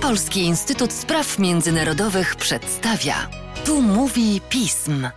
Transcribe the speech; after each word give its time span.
Polski 0.00 0.40
Instytut 0.40 0.92
Spraw 0.92 1.38
Międzynarodowych 1.38 2.36
przedstawia. 2.36 3.14
Tu 3.64 3.82
mówi 3.82 4.40
pism. 4.48 5.08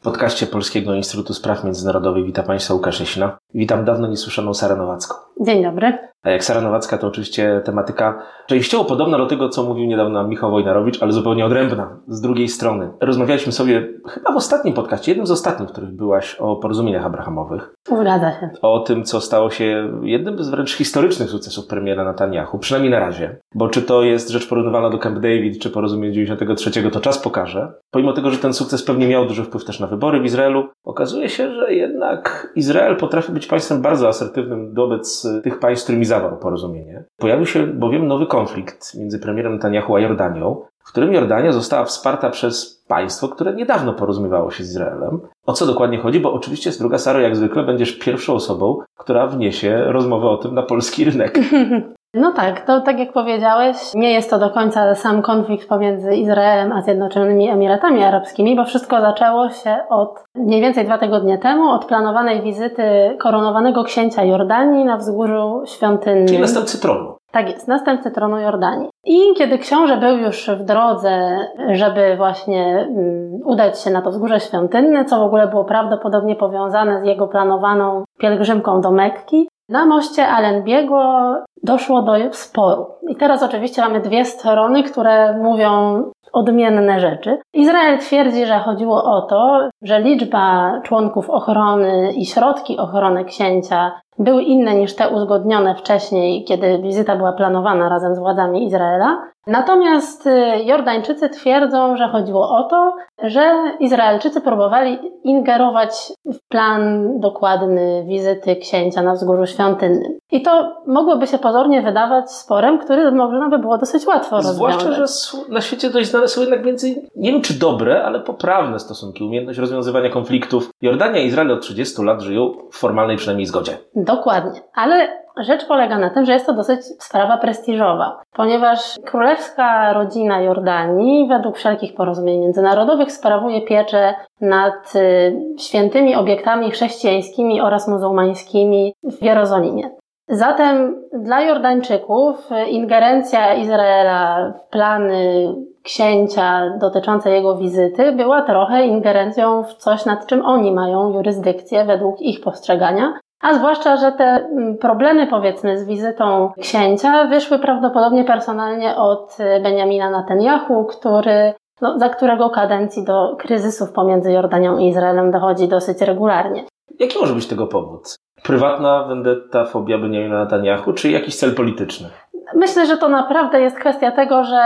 W 0.00 0.02
podcaście 0.02 0.46
Polskiego 0.46 0.94
Instytutu 0.94 1.34
Spraw 1.34 1.64
Międzynarodowych 1.64 2.24
witam 2.24 2.44
Państwa 2.44 2.74
Łukasz. 2.74 3.18
Witam 3.54 3.84
dawno 3.84 4.08
niesłyszaną 4.08 4.54
Sarę 4.54 4.76
Nowacką. 4.76 5.14
Dzień 5.40 5.62
dobry. 5.62 5.98
A 6.22 6.30
jak 6.30 6.44
Sara 6.44 6.60
Nowacka 6.60 6.98
to 6.98 7.06
oczywiście 7.06 7.60
tematyka 7.64 8.22
częściowo 8.46 8.84
podobna 8.84 9.18
do 9.18 9.26
tego, 9.26 9.48
co 9.48 9.62
mówił 9.62 9.86
niedawno 9.86 10.28
Michał 10.28 10.50
Wojnarowicz, 10.50 11.02
ale 11.02 11.12
zupełnie 11.12 11.46
odrębna, 11.46 12.00
z 12.08 12.20
drugiej 12.20 12.48
strony. 12.48 12.90
Rozmawialiśmy 13.00 13.52
sobie 13.52 13.88
chyba 14.08 14.32
w 14.32 14.36
ostatnim 14.36 14.74
podcaście, 14.74 15.10
jednym 15.10 15.26
z 15.26 15.30
ostatnich, 15.30 15.68
w 15.68 15.72
których 15.72 15.96
byłaś 15.96 16.34
o 16.34 16.56
porozumieniach 16.56 17.06
abrahamowych. 17.06 17.74
Zgadza 18.00 18.30
się. 18.30 18.50
O 18.62 18.80
tym, 18.80 19.04
co 19.04 19.20
stało 19.20 19.50
się 19.50 19.90
jednym 20.02 20.44
z 20.44 20.48
wręcz 20.48 20.76
historycznych 20.76 21.30
sukcesów 21.30 21.66
premiera 21.66 22.04
Netanyahu, 22.04 22.58
przynajmniej 22.58 22.90
na 22.90 23.00
razie. 23.00 23.36
Bo 23.54 23.68
czy 23.68 23.82
to 23.82 24.02
jest 24.02 24.30
rzecz 24.30 24.48
porównywalna 24.48 24.90
do 24.90 24.98
Camp 24.98 25.18
David, 25.18 25.58
czy 25.58 25.70
porozumień 25.70 26.12
93, 26.12 26.90
to 26.90 27.00
czas 27.00 27.18
pokaże. 27.18 27.72
Pomimo 27.90 28.12
tego, 28.12 28.30
że 28.30 28.38
ten 28.38 28.54
sukces 28.54 28.84
pewnie 28.84 29.08
miał 29.08 29.26
duży 29.26 29.44
wpływ 29.44 29.64
też 29.64 29.80
na 29.80 29.86
wybory 29.86 30.20
w 30.20 30.24
Izraelu, 30.24 30.68
okazuje 30.84 31.28
się, 31.28 31.54
że 31.54 31.74
jednak 31.74 32.52
Izrael 32.56 32.96
potrafi 32.96 33.32
być 33.32 33.43
państwem 33.46 33.82
bardzo 33.82 34.08
asertywnym 34.08 34.74
wobec 34.74 35.26
tych 35.42 35.58
państw, 35.58 35.82
z 35.82 35.84
którymi 35.84 36.04
zawarł 36.04 36.36
porozumienie. 36.36 37.04
Pojawił 37.16 37.46
się 37.46 37.66
bowiem 37.66 38.06
nowy 38.06 38.26
konflikt 38.26 38.94
między 38.94 39.18
premierem 39.18 39.52
Netanyahu 39.52 39.96
a 39.96 40.00
Jordanią, 40.00 40.62
w 40.84 40.88
którym 40.88 41.12
Jordania 41.12 41.52
została 41.52 41.84
wsparta 41.84 42.30
przez 42.30 42.84
państwo, 42.88 43.28
które 43.28 43.54
niedawno 43.54 43.92
porozumiewało 43.92 44.50
się 44.50 44.64
z 44.64 44.70
Izraelem. 44.70 45.20
O 45.46 45.52
co 45.52 45.66
dokładnie 45.66 45.98
chodzi? 45.98 46.20
Bo 46.20 46.32
oczywiście, 46.32 46.70
druga 46.78 46.98
Saro, 46.98 47.20
jak 47.20 47.36
zwykle, 47.36 47.62
będziesz 47.62 47.98
pierwszą 47.98 48.34
osobą, 48.34 48.78
która 48.98 49.26
wniesie 49.26 49.84
rozmowę 49.86 50.28
o 50.28 50.36
tym 50.36 50.54
na 50.54 50.62
polski 50.62 51.04
rynek. 51.04 51.38
No 52.14 52.32
tak, 52.32 52.60
to 52.60 52.80
tak 52.80 52.98
jak 52.98 53.12
powiedziałeś, 53.12 53.76
nie 53.94 54.12
jest 54.12 54.30
to 54.30 54.38
do 54.38 54.50
końca 54.50 54.94
sam 54.94 55.22
konflikt 55.22 55.68
pomiędzy 55.68 56.14
Izraelem 56.14 56.72
a 56.72 56.82
Zjednoczonymi 56.82 57.48
Emiratami 57.48 58.02
Arabskimi, 58.02 58.56
bo 58.56 58.64
wszystko 58.64 59.00
zaczęło 59.00 59.50
się 59.50 59.76
od 59.88 60.24
mniej 60.34 60.60
więcej 60.60 60.84
dwa 60.84 60.98
tygodnie 60.98 61.38
temu, 61.38 61.70
od 61.70 61.84
planowanej 61.84 62.42
wizyty 62.42 63.16
koronowanego 63.18 63.84
księcia 63.84 64.24
Jordanii 64.24 64.84
na 64.84 64.96
wzgórzu 64.96 65.62
świątynnym. 65.66 66.26
Czyli 66.26 66.40
następcy 66.40 66.80
tronu. 66.80 67.14
Tak 67.32 67.50
jest, 67.50 67.68
następcy 67.68 68.10
tronu 68.10 68.38
Jordanii. 68.38 68.88
I 69.04 69.18
kiedy 69.38 69.58
książę 69.58 69.96
był 69.96 70.16
już 70.16 70.50
w 70.50 70.64
drodze, 70.64 71.38
żeby 71.72 72.16
właśnie 72.16 72.86
mm, 72.90 73.40
udać 73.44 73.80
się 73.80 73.90
na 73.90 74.02
to 74.02 74.10
wzgórze 74.10 74.40
świątynne, 74.40 75.04
co 75.04 75.18
w 75.18 75.22
ogóle 75.22 75.48
było 75.48 75.64
prawdopodobnie 75.64 76.36
powiązane 76.36 77.00
z 77.00 77.06
jego 77.06 77.28
planowaną 77.28 78.04
pielgrzymką 78.18 78.80
do 78.80 78.90
Mekki, 78.90 79.48
na 79.68 79.86
moście 79.86 80.28
Allenbiego 80.28 81.34
doszło 81.62 82.02
do 82.02 82.12
sporu. 82.32 82.86
I 83.08 83.16
teraz 83.16 83.42
oczywiście 83.42 83.82
mamy 83.82 84.00
dwie 84.00 84.24
strony, 84.24 84.82
które 84.82 85.38
mówią 85.38 86.02
odmienne 86.32 87.00
rzeczy. 87.00 87.38
Izrael 87.52 87.98
twierdzi, 87.98 88.46
że 88.46 88.58
chodziło 88.58 89.04
o 89.04 89.22
to, 89.22 89.68
że 89.82 90.00
liczba 90.00 90.72
członków 90.82 91.30
ochrony 91.30 92.12
i 92.12 92.26
środki 92.26 92.78
ochrony 92.78 93.24
księcia 93.24 93.92
były 94.18 94.42
inne 94.42 94.74
niż 94.74 94.94
te 94.94 95.08
uzgodnione 95.08 95.74
wcześniej, 95.74 96.44
kiedy 96.44 96.78
wizyta 96.78 97.16
była 97.16 97.32
planowana 97.32 97.88
razem 97.88 98.14
z 98.14 98.18
władzami 98.18 98.66
Izraela. 98.66 99.34
Natomiast 99.46 100.26
y, 100.26 100.30
Jordańczycy 100.64 101.28
twierdzą, 101.28 101.96
że 101.96 102.08
chodziło 102.08 102.56
o 102.56 102.62
to, 102.62 102.96
że 103.22 103.54
Izraelczycy 103.80 104.40
próbowali 104.40 104.98
ingerować 105.24 106.12
w 106.26 106.48
plan 106.48 107.08
dokładny 107.20 108.04
wizyty 108.08 108.56
księcia 108.56 109.02
na 109.02 109.14
wzgórzu 109.14 109.46
świątynnym. 109.46 110.18
I 110.32 110.42
to 110.42 110.82
mogłoby 110.86 111.26
się 111.26 111.38
pozornie 111.38 111.82
wydawać 111.82 112.30
sporem, 112.30 112.78
który 112.78 113.12
można 113.12 113.48
by 113.48 113.58
było 113.58 113.78
dosyć 113.78 114.06
łatwo 114.06 114.36
rozwiązać. 114.36 114.80
Zwłaszcza, 114.80 114.92
że 114.92 115.04
na 115.48 115.60
świecie 115.60 115.90
dość 115.90 116.10
znane 116.10 116.28
są 116.28 116.40
jednak 116.40 116.64
więcej, 116.64 117.02
nie 117.16 117.32
wiem 117.32 117.42
czy 117.42 117.58
dobre, 117.58 118.04
ale 118.04 118.20
poprawne 118.20 118.78
stosunki, 118.78 119.24
umiejętność 119.24 119.58
rozwiązywania 119.58 120.10
konfliktów. 120.10 120.70
Jordania 120.82 121.20
i 121.20 121.26
Izrael 121.26 121.52
od 121.52 121.60
30 121.60 122.02
lat 122.02 122.20
żyją 122.20 122.54
w 122.70 122.76
formalnej 122.76 123.16
przynajmniej 123.16 123.46
zgodzie. 123.46 123.78
Dokładnie. 124.04 124.60
Ale 124.74 125.08
rzecz 125.36 125.66
polega 125.66 125.98
na 125.98 126.10
tym, 126.10 126.24
że 126.24 126.32
jest 126.32 126.46
to 126.46 126.52
dosyć 126.52 126.80
sprawa 127.02 127.36
prestiżowa, 127.36 128.22
ponieważ 128.32 128.94
królewska 129.04 129.92
rodzina 129.92 130.40
Jordanii, 130.40 131.28
według 131.28 131.56
wszelkich 131.56 131.94
porozumień 131.94 132.40
międzynarodowych, 132.40 133.12
sprawuje 133.12 133.62
pieczę 133.62 134.14
nad 134.40 134.96
y, 134.96 135.36
świętymi 135.58 136.16
obiektami 136.16 136.70
chrześcijańskimi 136.70 137.60
oraz 137.60 137.88
muzułmańskimi 137.88 138.94
w 139.02 139.22
Jerozolimie. 139.22 139.90
Zatem 140.28 141.02
dla 141.12 141.40
Jordańczyków 141.40 142.50
ingerencja 142.70 143.54
Izraela 143.54 144.52
w 144.58 144.70
plany 144.70 145.54
księcia 145.82 146.70
dotyczące 146.80 147.30
jego 147.30 147.56
wizyty 147.56 148.12
była 148.12 148.42
trochę 148.42 148.86
ingerencją 148.86 149.62
w 149.62 149.74
coś, 149.74 150.04
nad 150.04 150.26
czym 150.26 150.46
oni 150.46 150.72
mają 150.72 151.12
jurysdykcję 151.12 151.84
według 151.84 152.20
ich 152.20 152.40
postrzegania, 152.40 153.12
a 153.44 153.54
zwłaszcza, 153.54 153.96
że 153.96 154.12
te 154.12 154.24
mm, 154.24 154.78
problemy, 154.78 155.26
powiedzmy, 155.26 155.78
z 155.78 155.86
wizytą 155.86 156.52
księcia 156.60 157.26
wyszły 157.26 157.58
prawdopodobnie 157.58 158.24
personalnie 158.24 158.96
od 158.96 159.36
Benjamina 159.62 160.10
Netanyahu, 160.10 160.84
który, 160.84 161.54
no, 161.80 161.98
za 161.98 162.08
którego 162.08 162.50
kadencji 162.50 163.04
do 163.04 163.36
kryzysów 163.38 163.92
pomiędzy 163.92 164.32
Jordanią 164.32 164.78
i 164.78 164.88
Izraelem 164.88 165.30
dochodzi 165.30 165.68
dosyć 165.68 166.00
regularnie. 166.00 166.64
Jaki 166.98 167.18
może 167.18 167.34
być 167.34 167.46
tego 167.46 167.66
powód? 167.66 168.16
Prywatna 168.42 169.04
vendetta, 169.04 169.64
fobia 169.64 169.98
Benjamina 169.98 170.44
Netanyahu, 170.44 170.92
czy 170.92 171.10
jakiś 171.10 171.36
cel 171.36 171.54
polityczny? 171.54 172.08
Myślę, 172.54 172.86
że 172.86 172.96
to 172.96 173.08
naprawdę 173.08 173.60
jest 173.60 173.78
kwestia 173.78 174.10
tego, 174.10 174.44
że 174.44 174.62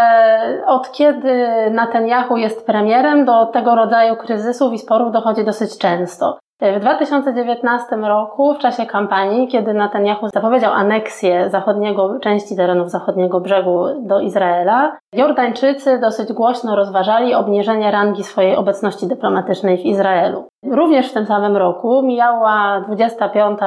od 0.67 0.93
kiedy 0.93 1.47
Netanyahu 1.71 2.37
jest 2.37 2.67
premierem, 2.67 3.25
do 3.25 3.47
tego 3.47 3.75
rodzaju 3.75 4.17
kryzysów 4.17 4.73
i 4.73 4.79
sporów 4.79 5.13
dochodzi 5.13 5.45
dosyć 5.45 5.79
często. 5.79 6.39
W 6.63 6.81
2019 6.81 7.97
roku, 7.97 8.55
w 8.55 8.59
czasie 8.59 8.87
kampanii, 8.87 9.49
kiedy 9.49 9.75
Netanyahu 9.75 10.29
zapowiedział 10.29 10.73
aneksję 10.73 11.51
zachodniego, 11.51 12.19
części 12.21 12.57
terenów 12.57 12.91
zachodniego 12.91 13.41
brzegu 13.41 13.85
do 14.01 14.21
Izraela, 14.21 14.97
Jordańczycy 15.13 15.99
dosyć 15.99 16.33
głośno 16.33 16.77
rozważali 16.77 17.35
obniżenie 17.35 17.91
rangi 17.91 18.25
swojej 18.25 18.57
obecności 18.57 19.07
dyplomatycznej 19.07 19.77
w 19.77 19.87
Izraelu. 19.87 20.45
Również 20.71 21.11
w 21.11 21.15
tym 21.15 21.27
samym 21.27 21.57
roku 21.57 22.03
mijała 22.03 22.81
25. 22.81 23.59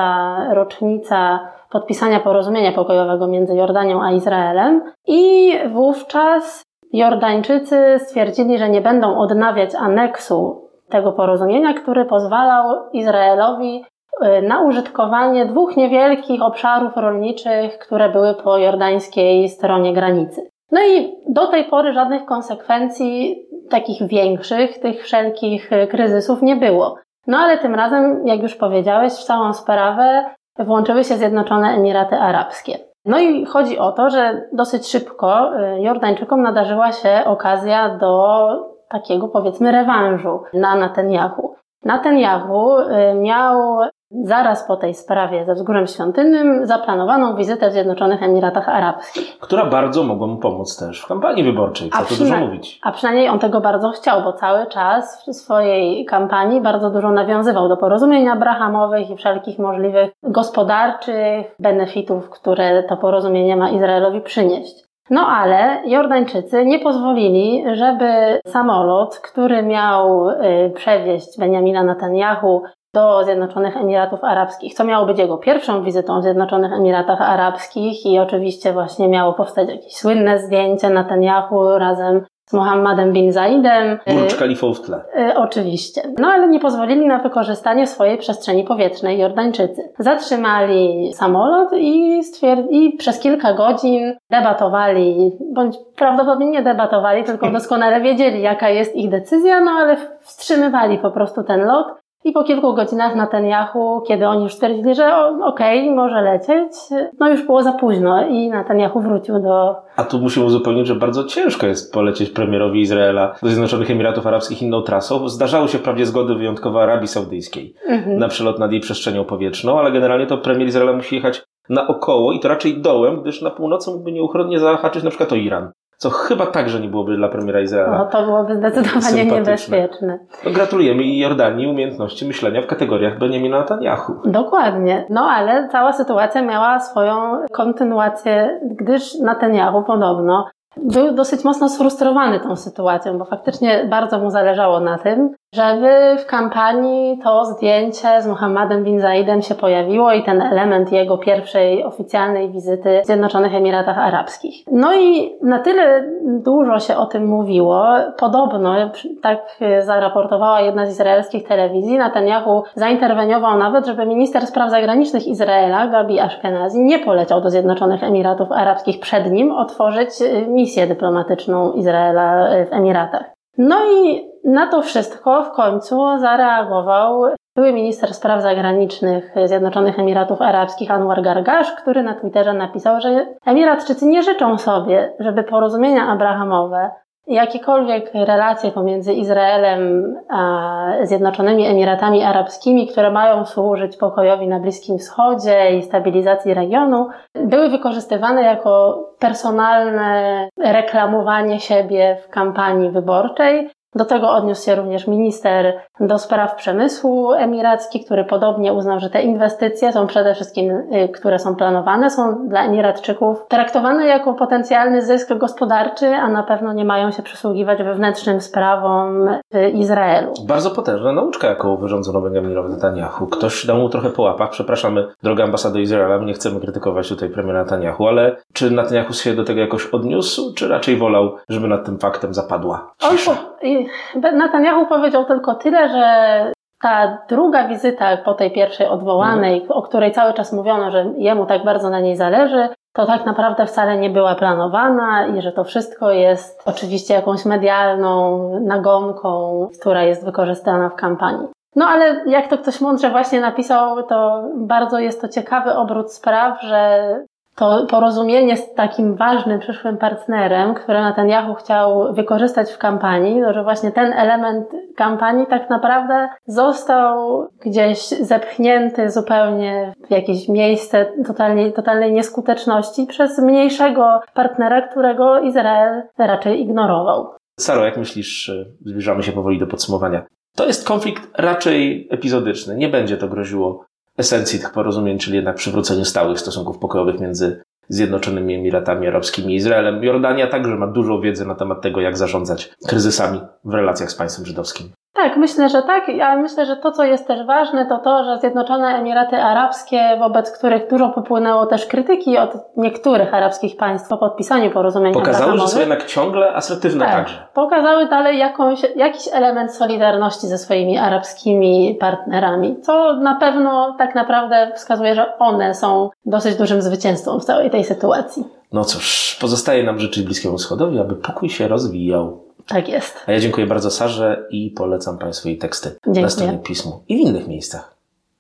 rocznica 0.50 1.40
podpisania 1.70 2.20
porozumienia 2.20 2.72
pokojowego 2.72 3.28
między 3.28 3.56
Jordanią 3.56 4.04
a 4.04 4.12
Izraelem 4.12 4.82
i 5.08 5.54
wówczas 5.74 6.64
Jordańczycy 6.94 8.00
stwierdzili, 8.00 8.58
że 8.58 8.70
nie 8.70 8.82
będą 8.82 9.18
odnawiać 9.18 9.76
aneksu 9.76 10.71
tego 10.92 11.12
porozumienia, 11.12 11.74
który 11.74 12.06
pozwalał 12.06 12.90
Izraelowi 12.94 13.84
y, 14.24 14.42
na 14.42 14.62
użytkowanie 14.62 15.46
dwóch 15.46 15.78
niewielkich 15.78 16.42
obszarów 16.42 16.98
rolniczych, 16.98 17.78
które 17.80 18.10
były 18.10 18.34
po 18.34 18.58
jordańskiej 18.58 19.50
stronie 19.50 19.94
granicy. 19.94 20.50
No 20.72 20.82
i 20.82 21.14
do 21.28 21.48
tej 21.48 21.66
pory 21.66 21.94
żadnych 21.94 22.26
konsekwencji 22.26 23.46
takich 23.70 24.08
większych, 24.08 24.80
tych 24.80 25.04
wszelkich 25.04 25.72
y, 25.72 25.88
kryzysów 25.88 26.42
nie 26.42 26.56
było. 26.56 26.96
No 27.28 27.38
ale 27.38 27.58
tym 27.58 27.76
razem, 27.76 28.28
jak 28.28 28.42
już 28.42 28.56
powiedziałeś, 28.56 29.14
w 29.14 29.24
całą 29.24 29.54
sprawę 29.54 30.26
włączyły 30.60 31.04
się 31.04 31.16
Zjednoczone 31.16 31.68
Emiraty 31.68 32.16
Arabskie. 32.16 32.78
No 33.06 33.20
i 33.20 33.46
chodzi 33.46 33.80
o 33.80 33.92
to, 33.92 34.10
że 34.10 34.42
dosyć 34.54 34.88
szybko 34.88 35.52
y, 35.60 35.82
Jordańczykom 35.82 36.42
nadarzyła 36.42 36.92
się 36.92 37.22
okazja 37.26 37.90
do 37.90 38.48
takiego 38.92 39.28
powiedzmy 39.28 39.72
rewanżu 39.72 40.44
na 40.54 40.76
Netanyahu. 40.76 41.56
Netanyahu 41.86 42.80
y, 42.80 43.14
miał 43.16 43.80
zaraz 44.12 44.68
po 44.68 44.78
tej 44.78 44.94
sprawie 44.94 45.46
ze 45.46 45.54
wzgórzem 45.54 45.88
świątynnym 45.88 46.66
zaplanowaną 46.66 47.36
wizytę 47.36 47.70
w 47.70 47.74
Zjednoczonych 47.74 48.24
Emiratach 48.24 48.70
Arabskich. 48.70 49.38
Która 49.40 49.66
bardzo 49.66 50.04
mogła 50.04 50.28
mu 50.28 50.38
pomóc 50.38 50.78
też 50.78 51.02
w 51.02 51.08
kampanii 51.08 51.44
wyborczej, 51.44 51.90
co 51.90 52.06
tu 52.06 52.16
dużo 52.16 52.38
mówić. 52.38 52.80
A 52.84 52.92
przynajmniej 52.92 53.30
on 53.30 53.40
tego 53.40 53.62
bardzo 53.62 53.90
chciał, 53.90 54.24
bo 54.24 54.34
cały 54.34 54.66
czas 54.66 55.26
w 55.28 55.34
swojej 55.34 56.06
kampanii 56.06 56.62
bardzo 56.62 56.90
dużo 56.90 57.12
nawiązywał 57.12 57.70
do 57.70 57.78
porozumień 57.78 58.28
abrahamowych 58.28 59.10
i 59.10 59.16
wszelkich 59.16 59.60
możliwych 59.60 60.12
gospodarczych 60.24 61.56
benefitów, 61.60 62.30
które 62.30 62.84
to 62.84 62.98
porozumienie 62.98 63.56
ma 63.56 63.70
Izraelowi 63.70 64.22
przynieść. 64.22 64.91
No 65.10 65.28
ale 65.28 65.82
Jordańczycy 65.86 66.66
nie 66.66 66.80
pozwolili, 66.80 67.64
żeby 67.74 68.40
samolot, 68.48 69.20
który 69.20 69.64
miał 69.64 70.30
y, 70.30 70.72
przewieźć 70.76 71.40
Benjamina 71.40 71.84
Netanyahu 71.84 72.62
do 72.94 73.24
Zjednoczonych 73.24 73.78
Emiratów 73.78 74.24
Arabskich, 74.24 74.74
co 74.74 74.84
miało 74.84 75.06
być 75.06 75.20
jego 75.20 75.38
pierwszą 75.38 75.84
wizytą 75.84 76.20
w 76.20 76.24
Zjednoczonych 76.24 76.74
Emiratach 76.74 77.22
Arabskich 77.22 78.06
i 78.06 78.20
oczywiście 78.20 78.74
właśnie 78.74 79.08
miało 79.08 79.34
powstać 79.34 79.70
jakieś 79.70 79.96
słynne 79.96 80.40
zdjęcie 80.40 80.90
Netanyahu 80.90 81.78
razem 81.78 82.26
z 82.52 82.54
Mohammedem 82.54 83.14
bin 83.14 83.32
Zaidem. 83.32 84.00
Burcz 84.08 84.36
Khalifą 84.36 84.74
w 84.74 84.82
tle. 84.82 84.98
Y, 84.98 85.36
oczywiście. 85.38 86.02
No 86.20 86.28
ale 86.28 86.48
nie 86.48 86.60
pozwolili 86.60 87.08
na 87.08 87.18
wykorzystanie 87.20 87.88
swojej 87.88 88.18
przestrzeni 88.18 88.64
powietrznej 88.64 89.20
Jordańczycy. 89.20 89.82
Zatrzymali 90.00 91.14
samolot 91.14 91.70
i, 91.74 92.22
stwierd- 92.24 92.68
i 92.70 92.98
przez 92.98 93.20
kilka 93.20 93.54
godzin 93.54 94.14
debatowali, 94.30 95.32
bądź 95.54 95.76
prawdopodobnie 95.96 96.50
nie 96.52 96.62
debatowali, 96.62 97.24
tylko 97.24 97.52
doskonale 97.52 98.02
wiedzieli, 98.02 98.42
jaka 98.42 98.70
jest 98.70 98.96
ich 98.96 99.10
decyzja, 99.10 99.60
no 99.62 99.72
ale 99.72 99.98
wstrzymywali 100.22 100.98
po 100.98 101.12
prostu 101.12 101.44
ten 101.44 101.66
lot. 101.66 101.88
I 102.24 102.32
po 102.32 102.44
kilku 102.44 102.74
godzinach 102.74 103.16
na 103.16 103.28
ten 103.28 103.46
Yahoo, 103.46 104.02
kiedy 104.08 104.28
oni 104.28 104.44
już 104.44 104.54
stwierdzili, 104.54 104.96
że 104.96 105.28
okej, 105.44 105.82
okay, 105.82 105.96
może 105.96 106.22
lecieć, 106.22 106.72
no 107.20 107.30
już 107.30 107.46
było 107.46 107.64
za 107.64 107.74
późno 107.74 108.28
i 108.28 108.50
na 108.50 108.64
ten 108.64 108.80
Yahoo 108.80 109.02
wrócił 109.02 109.40
do... 109.40 109.76
A 109.96 110.04
tu 110.04 110.20
musimy 110.20 110.46
uzupełnić, 110.46 110.88
że 110.88 110.96
bardzo 110.96 111.24
ciężko 111.24 111.68
jest 111.68 111.94
polecieć 111.94 112.30
premierowi 112.30 112.82
Izraela 112.82 113.36
do 113.42 113.50
Zjednoczonych 113.50 113.92
Emiratów 113.92 114.28
Arabskich 114.28 114.62
inną 114.62 114.82
trasą. 114.82 115.30
Zdarzały 115.30 115.68
się 115.68 115.78
wprawdzie 115.78 116.06
zgody 116.06 116.36
wyjątkowo 116.36 116.84
Arabii 116.84 117.08
Saudyjskiej 117.08 117.76
mhm. 117.88 118.18
na 118.18 118.28
przelot 118.28 118.60
nad 118.60 118.72
jej 118.72 118.82
przestrzenią 118.82 119.26
powietrzną, 119.26 119.80
ale 119.80 119.92
generalnie 119.92 120.28
to 120.28 120.38
premier 120.38 120.68
Izraela 120.68 120.94
musi 120.94 121.16
jechać 121.16 121.44
naokoło 121.70 122.32
i 122.32 122.40
to 122.40 122.48
raczej 122.48 122.82
dołem, 122.82 123.22
gdyż 123.22 123.42
na 123.42 123.50
północy 123.50 123.92
mógłby 123.92 124.12
nieuchronnie 124.12 124.60
zahaczyć 124.60 125.04
na 125.04 125.10
przykład 125.10 125.34
o 125.34 125.36
Iran 125.36 125.72
co 126.02 126.10
chyba 126.10 126.46
także 126.46 126.80
nie 126.80 126.88
byłoby 126.88 127.18
dla 127.18 127.28
premiera 127.30 127.62
Izraela. 127.62 127.98
No 127.98 128.06
to 128.06 128.24
byłoby 128.24 128.56
zdecydowanie 128.56 129.26
niebezpieczne. 129.26 130.20
No, 130.46 130.52
gratulujemy 130.52 131.04
i 131.04 131.20
Jordanii 131.20 131.68
umiejętności 131.68 132.26
myślenia 132.26 132.62
w 132.62 132.68
kategoriach 132.68 133.20
Benjamina 133.20 133.60
Netanyahu. 133.60 134.14
Dokładnie. 134.26 135.06
No 135.10 135.22
ale 135.22 135.70
cała 135.70 135.94
sytuacja 135.94 136.42
miała 136.42 136.80
swoją 136.80 137.38
kontynuację, 137.52 138.60
gdyż 138.80 139.16
Netanyahu 139.20 139.84
podobno 139.84 140.48
był 140.78 141.14
dosyć 141.16 141.44
mocno 141.44 141.70
sfrustrowany 141.70 142.40
tą 142.40 142.56
sytuacją, 142.56 143.18
bo 143.18 143.26
faktycznie 143.26 143.88
bardzo 143.90 144.20
mu 144.20 144.30
zależało 144.30 144.80
na 144.80 144.98
tym, 144.98 145.30
żeby 145.56 146.18
w 146.20 146.26
kampanii 146.26 147.20
to 147.24 147.46
zdjęcie 147.46 148.22
z 148.22 148.28
Muhammadem 148.28 148.84
bin 148.84 149.00
Zaidem 149.00 149.42
się 149.42 149.56
pojawiło 149.56 150.14
i 150.14 150.24
ten 150.24 150.42
element 150.42 150.92
jego 150.92 151.18
pierwszej 151.18 151.84
oficjalnej 151.84 152.52
wizyty 152.52 153.02
w 153.04 153.06
Zjednoczonych 153.06 153.56
Emiratach 153.56 153.98
Arabskich. 153.98 154.66
No 154.72 154.94
i 154.96 155.36
na 155.42 155.60
tyle 155.60 156.04
dużo 156.24 156.80
się 156.80 156.98
o 156.98 157.06
tym 157.06 157.26
mówiło, 157.26 157.86
podobno, 158.18 158.76
tak 159.22 159.58
zaraportowała 159.82 160.62
jedna 160.62 160.86
z 160.86 160.90
izraelskich 160.90 161.48
telewizji, 161.48 161.98
Netanyahu 161.98 162.64
zainterweniował 162.76 163.58
nawet, 163.58 163.86
żeby 163.86 164.06
minister 164.06 164.48
spraw 164.48 164.70
zagranicznych 164.70 165.28
Izraela, 165.28 165.88
Gabi 165.88 166.20
Ashkenazi, 166.20 166.80
nie 166.80 167.00
poleciał 167.00 167.42
do 167.42 167.50
Zjednoczonych 167.50 168.04
Emiratów 168.04 168.52
Arabskich 168.52 169.00
przed 169.00 169.32
nim 169.32 169.52
otworzyć 169.52 170.10
misję 170.48 170.88
dyplomatyczną 170.88 171.72
Izraela 171.74 172.48
w 172.66 172.74
Emiratach. 172.74 173.41
No 173.58 173.76
i 173.92 174.32
na 174.44 174.68
to 174.68 174.82
wszystko 174.82 175.44
w 175.44 175.52
końcu 175.52 176.20
zareagował 176.20 177.24
były 177.56 177.74
minister 177.74 178.14
spraw 178.14 178.42
zagranicznych 178.42 179.36
Zjednoczonych 179.46 180.00
Emiratów 180.00 180.42
Arabskich 180.42 180.92
Anwar 180.92 181.22
Gargasz, 181.22 181.72
który 181.72 182.04
na 182.04 182.14
Twitterze 182.14 182.54
napisał, 182.54 183.02
że 183.02 183.28
Emiratczycy 183.46 184.06
nie 184.06 184.24
życzą 184.24 184.58
sobie, 184.58 185.14
żeby 185.20 185.44
porozumienia 185.44 186.08
abrahamowe 186.08 186.92
jakiekolwiek 187.28 188.14
relacje 188.14 188.72
pomiędzy 188.72 189.14
Izraelem 189.14 190.16
a 190.30 190.72
Zjednoczonymi 191.04 191.66
Emiratami 191.66 192.24
Arabskimi, 192.24 192.88
które 192.88 193.12
mają 193.12 193.46
służyć 193.46 193.98
pokojowi 193.98 194.48
na 194.48 194.60
Bliskim 194.60 194.98
Wschodzie 194.98 195.78
i 195.78 195.84
stabilizacji 195.84 196.54
regionu, 196.54 197.08
były 197.36 197.70
wykorzystywane 197.70 198.42
jako 198.44 199.04
personalne 199.20 200.50
reklamowanie 200.58 201.60
siebie 201.60 202.18
w 202.24 202.30
kampanii 202.30 202.92
wyborczej 202.92 203.70
do 203.96 204.06
tego 204.06 204.32
odniósł 204.32 204.66
się 204.66 204.76
również 204.76 205.08
minister 205.08 205.74
do 206.00 206.20
spraw 206.20 206.56
przemysłu 206.56 207.34
emiracki, 207.34 208.06
który 208.06 208.24
podobnie 208.24 208.74
uznał, 208.74 209.00
że 209.00 209.10
te 209.10 209.22
inwestycje 209.22 209.94
są 209.94 210.08
przede 210.08 210.36
wszystkim, 210.36 210.72
y, 210.72 211.10
które 211.10 211.40
są 211.40 211.56
planowane, 211.56 212.10
są 212.10 212.48
dla 212.48 212.64
Emiratczyków 212.66 213.46
traktowane 213.48 214.06
jako 214.08 214.34
potencjalny 214.34 215.06
zysk 215.06 215.34
gospodarczy, 215.34 216.08
a 216.08 216.30
na 216.30 216.44
pewno 216.44 216.74
nie 216.74 216.86
mają 216.86 217.12
się 217.12 217.24
przysługiwać 217.24 217.84
wewnętrznym 217.84 218.42
sprawom 218.42 219.30
w 219.54 219.74
Izraelu. 219.74 220.34
Bardzo 220.48 220.72
potężna 220.72 221.12
nauczka, 221.12 221.48
jaką 221.48 221.78
wyrządzono 221.78 222.22
Benjaminowi 222.22 222.70
Netanyahu. 222.70 223.28
Ktoś 223.28 223.66
dał 223.66 223.78
mu 223.78 223.90
trochę 223.90 224.10
po 224.10 224.22
łapach. 224.22 224.50
Przepraszamy, 224.50 225.08
droga 225.24 225.44
ambasado 225.44 225.80
Izraela, 225.80 226.18
my 226.18 226.26
nie 226.26 226.34
chcemy 226.34 226.60
krytykować 226.60 227.10
tutaj 227.10 227.30
premiera 227.30 227.64
Netanyahu, 227.64 228.08
ale 228.08 228.36
czy 228.54 228.72
Netanyahu 228.72 229.14
się 229.14 229.34
do 229.34 229.44
tego 229.44 229.60
jakoś 229.60 229.86
odniósł, 229.86 230.54
czy 230.54 230.68
raczej 230.68 230.98
wolał, 230.98 231.36
żeby 231.50 231.68
nad 231.68 231.86
tym 231.86 232.00
faktem 232.00 232.34
zapadła 232.34 232.92
cisza? 233.12 233.32
On, 233.32 233.81
Netanyahu 234.16 234.86
powiedział 234.86 235.26
tylko 235.26 235.56
tyle, 235.56 235.90
że 235.90 236.52
ta 236.82 237.18
druga 237.30 237.68
wizyta 237.68 238.18
po 238.18 238.34
tej 238.34 238.52
pierwszej 238.52 238.88
odwołanej, 238.88 239.62
mhm. 239.62 239.80
o 239.80 239.82
której 239.82 240.12
cały 240.12 240.34
czas 240.34 240.54
mówiono, 240.54 240.92
że 240.92 241.06
jemu 241.18 241.46
tak 241.46 241.64
bardzo 241.64 241.90
na 241.90 242.00
niej 242.00 242.16
zależy, 242.16 242.70
to 242.94 243.06
tak 243.06 243.26
naprawdę 243.26 243.66
wcale 243.66 243.98
nie 243.98 244.10
była 244.10 244.36
planowana 244.36 245.28
i 245.28 245.42
że 245.42 245.52
to 245.52 245.64
wszystko 245.64 246.12
jest 246.12 246.64
oczywiście 246.66 247.14
jakąś 247.14 247.46
medialną 247.46 248.40
nagonką, 248.60 249.68
która 249.80 250.04
jest 250.04 250.26
wykorzystana 250.26 250.90
w 250.90 250.96
kampanii. 250.96 251.48
No 251.76 251.86
ale 251.86 252.24
jak 252.26 252.48
to 252.48 252.58
ktoś 252.58 252.82
mądrze 252.82 253.10
właśnie 253.10 253.42
napisał, 253.42 254.04
to 254.04 254.44
bardzo 254.56 255.00
jest 255.00 255.22
to 255.22 255.28
ciekawy 255.28 255.74
obrót 255.74 256.14
spraw, 256.14 256.62
że 256.62 257.16
to 257.62 257.86
porozumienie 257.90 258.58
z 258.58 258.74
takim 258.74 259.16
ważnym 259.16 259.60
przyszłym 259.60 259.98
partnerem, 259.98 260.74
które 260.74 261.04
Netanyahu 261.04 261.54
chciał 261.54 262.14
wykorzystać 262.14 262.72
w 262.72 262.78
kampanii, 262.78 263.42
to 263.42 263.54
że 263.54 263.64
właśnie 263.64 263.92
ten 263.92 264.14
element 264.14 264.68
kampanii 264.96 265.46
tak 265.48 265.70
naprawdę 265.70 266.30
został 266.46 267.48
gdzieś 267.66 268.08
zepchnięty 268.08 269.10
zupełnie 269.10 269.94
w 270.08 270.12
jakieś 270.12 270.50
miejsce 270.50 271.06
totalnej, 271.28 271.74
totalnej 271.74 272.14
nieskuteczności 272.14 273.06
przez 273.08 273.40
mniejszego 273.40 274.20
partnera, 274.34 274.82
którego 274.82 275.40
Izrael 275.40 276.04
raczej 276.18 276.62
ignorował. 276.62 277.30
Saro, 277.60 277.86
jak 277.86 277.98
myślisz, 277.98 278.52
zbliżamy 278.86 279.24
się 279.24 279.32
powoli 279.32 279.60
do 279.60 279.68
podsumowania. 279.68 280.26
To 280.56 280.68
jest 280.68 280.88
konflikt 280.88 281.22
raczej 281.38 282.08
epizodyczny. 282.12 282.76
Nie 282.76 282.90
będzie 282.90 283.18
to 283.18 283.28
groziło 283.28 283.86
esencji 284.22 284.60
tych 284.60 284.72
porozumień, 284.72 285.20
czyli 285.20 285.36
jednak 285.36 285.56
przywróceniu 285.56 286.06
stałych 286.06 286.40
stosunków 286.40 286.78
pokojowych 286.78 287.20
między 287.20 287.62
Zjednoczonymi 287.90 288.56
Emiratami 288.56 289.08
Arabskimi 289.08 289.54
i 289.54 289.56
Izraelem. 289.56 290.04
Jordania 290.04 290.48
także 290.48 290.76
ma 290.76 290.88
dużo 290.88 291.22
wiedzy 291.22 291.46
na 291.46 291.56
temat 291.56 291.82
tego, 291.82 292.02
jak 292.02 292.18
zarządzać 292.18 292.74
kryzysami 292.88 293.40
w 293.66 293.74
relacjach 293.74 294.12
z 294.12 294.16
państwem 294.16 294.46
żydowskim. 294.46 294.90
Tak, 295.14 295.38
myślę, 295.38 295.70
że 295.70 295.82
tak, 295.82 296.04
ale 296.24 296.42
myślę, 296.42 296.66
że 296.66 296.76
to, 296.76 296.92
co 296.92 297.04
jest 297.04 297.28
też 297.28 297.46
ważne, 297.46 297.86
to 297.86 297.98
to, 297.98 298.24
że 298.24 298.40
Zjednoczone 298.40 298.88
Emiraty 298.88 299.42
Arabskie, 299.42 300.18
wobec 300.20 300.58
których 300.58 300.90
dużo 300.90 301.10
popłynęło 301.10 301.66
też 301.66 301.86
krytyki 301.86 302.38
od 302.38 302.52
niektórych 302.78 303.34
arabskich 303.34 303.78
państw 303.78 304.10
po 304.10 304.18
podpisaniu 304.18 304.72
porozumienia 304.72 305.14
Pokazały, 305.14 305.58
że 305.58 305.68
są 305.68 305.80
jednak 305.80 306.06
ciągle 306.06 306.54
asertywne 306.54 307.06
tak, 307.06 307.14
także. 307.14 307.48
Pokazały 307.54 308.06
dalej 308.06 308.38
jakąś, 308.38 308.82
jakiś 308.96 309.24
element 309.32 309.76
solidarności 309.76 310.48
ze 310.48 310.58
swoimi 310.58 310.98
arabskimi 310.98 311.98
partnerami, 312.00 312.82
co 312.82 313.14
na 313.14 313.36
pewno 313.36 313.96
tak 313.98 314.16
naprawdę 314.16 314.72
wskazuje, 314.76 315.16
że 315.16 315.38
one 315.38 315.76
są 315.76 316.10
dosyć 316.26 316.56
dużym 316.56 316.82
zwycięstwem 316.82 317.40
w 317.40 317.46
całej 317.46 317.70
tej 317.70 317.84
sytuacji. 317.84 318.44
No 318.74 318.86
cóż, 318.86 319.38
pozostaje 319.42 319.84
nam 319.84 320.00
życzyć 320.00 320.24
Bliskiemu 320.24 320.58
Wschodowi, 320.58 321.00
aby 321.00 321.16
pokój 321.16 321.50
się 321.50 321.68
rozwijał. 321.68 322.51
Tak 322.68 322.90
jest. 322.90 323.18
A 323.28 323.32
ja 323.32 323.40
dziękuję 323.40 323.68
bardzo 323.68 323.92
Sarze 323.92 324.48
i 324.50 324.72
polecam 324.72 325.18
Państwu 325.18 325.48
jej 325.48 325.58
teksty 325.58 325.92
dziękuję. 326.06 326.24
na 326.24 326.30
stronie 326.30 326.60
pismu 326.60 327.04
i 327.08 327.18
w 327.18 327.20
innych 327.20 327.48
miejscach. 327.48 328.01